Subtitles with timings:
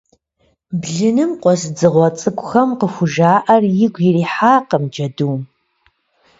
[0.81, 5.41] Блыным къуэс дзыгъуэ цӏыкӏухэм къыхужаӏэр игу ирихьакъым джэдум.